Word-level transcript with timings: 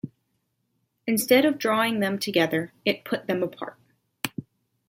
Instead 1.05 1.45
of 1.45 1.59
drawing 1.59 1.99
them 1.99 2.17
together, 2.17 2.73
it 2.85 3.05
put 3.05 3.27
them 3.27 3.43
apart. 3.43 3.77